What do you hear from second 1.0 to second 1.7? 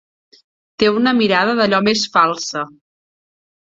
una mirada